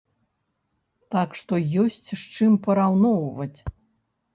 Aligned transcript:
Так 1.17 1.37
што 1.41 1.53
ёсць 1.85 2.01
з 2.09 2.21
чым 2.35 2.51
параўноўваць. 2.67 3.57